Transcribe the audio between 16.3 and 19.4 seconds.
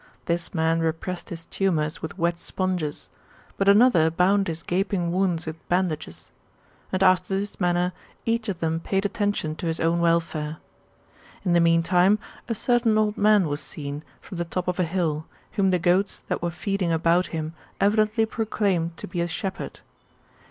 were feeding about him evidently proclaimed to be a